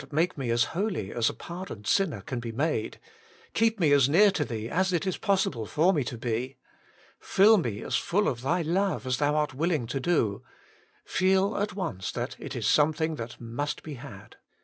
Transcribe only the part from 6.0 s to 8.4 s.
to be! Fill me as full